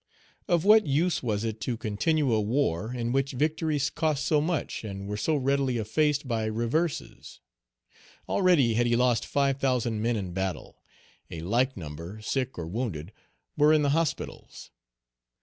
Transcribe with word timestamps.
Of 0.47 0.65
what 0.65 0.87
use 0.87 1.21
was 1.21 1.43
it 1.43 1.61
to 1.61 1.77
continue 1.77 2.33
a 2.33 2.41
war 2.41 2.91
in 2.91 3.11
which 3.11 3.33
victories 3.33 3.91
cost 3.91 4.25
so 4.25 4.41
much 4.41 4.83
and 4.83 5.07
were 5.07 5.15
so 5.15 5.35
readily 5.35 5.77
effaced 5.77 6.27
by 6.27 6.45
reverses? 6.45 7.39
Already 8.27 8.73
had 8.73 8.87
he 8.87 8.95
lost 8.95 9.27
five 9.27 9.59
thousand 9.59 10.01
men 10.01 10.15
in 10.15 10.33
battle; 10.33 10.81
a 11.29 11.41
like 11.41 11.77
number, 11.77 12.19
sick 12.19 12.57
or 12.57 12.65
wounded, 12.65 13.13
were 13.55 13.71
in 13.71 13.83
the 13.83 13.91
hospitals. 13.91 14.71